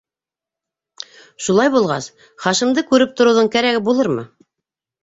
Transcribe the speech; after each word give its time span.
Шулай 1.47 1.73
булғас, 1.75 2.09
Хашимды 2.47 2.87
күреп 2.95 3.17
тороуҙың 3.23 3.55
кәрәге 3.59 3.87
булырмы? 3.91 4.27